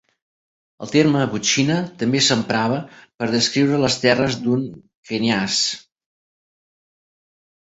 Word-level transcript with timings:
El 0.85 0.93
terme 0.93 1.25
"votchina" 1.33 1.75
també 2.03 2.21
s'emprava 2.27 2.79
per 3.01 3.27
descriure 3.35 3.83
les 3.85 3.99
terres 4.07 4.39
d'un 4.47 4.65
kniaz. 5.11 5.61